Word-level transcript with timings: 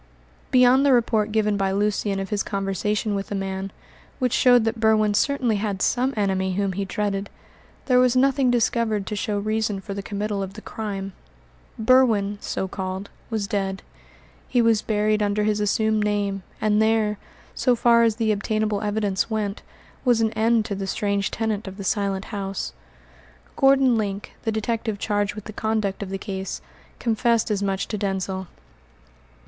Beyond 0.49 0.83
the 0.83 0.93
report 0.93 1.31
given 1.31 1.57
by 1.57 1.71
Lucian 1.71 2.19
of 2.19 2.31
his 2.31 2.41
conversation 2.41 3.13
with 3.13 3.27
the 3.27 3.35
man, 3.35 3.71
which 4.17 4.33
showed 4.33 4.63
that 4.65 4.79
Berwin 4.79 5.13
certainly 5.13 5.57
had 5.57 5.79
some 5.79 6.11
enemy 6.17 6.53
whom 6.53 6.73
he 6.73 6.85
dreaded, 6.85 7.29
there 7.85 7.99
was 7.99 8.15
nothing 8.15 8.49
discovered 8.49 9.05
to 9.05 9.15
show 9.15 9.37
reason 9.37 9.79
for 9.79 9.93
the 9.93 10.01
committal 10.01 10.41
of 10.41 10.55
the 10.55 10.61
crime. 10.61 11.13
Berwin 11.77 12.39
so 12.41 12.67
called 12.67 13.11
was 13.29 13.45
dead; 13.45 13.83
he 14.47 14.59
was 14.59 14.81
buried 14.81 15.21
under 15.21 15.43
his 15.43 15.59
assumed 15.59 16.03
name, 16.03 16.41
and 16.59 16.81
there, 16.81 17.19
so 17.53 17.75
far 17.75 18.01
as 18.01 18.15
the 18.15 18.31
obtainable 18.31 18.81
evidence 18.81 19.29
went, 19.29 19.61
was 20.03 20.19
an 20.19 20.31
end 20.33 20.65
to 20.65 20.73
the 20.73 20.87
strange 20.87 21.29
tenant 21.29 21.67
of 21.67 21.77
the 21.77 21.83
Silent 21.83 22.25
House. 22.33 22.73
Gordon 23.55 23.95
Link, 23.99 24.33
the 24.45 24.51
detective 24.51 24.97
charged 24.97 25.35
with 25.35 25.43
the 25.45 25.53
conduct 25.53 26.01
of 26.01 26.09
the 26.09 26.17
case, 26.17 26.59
confessed 26.97 27.51
as 27.51 27.61
much 27.61 27.87
to 27.87 27.99
Denzil. 27.99 28.47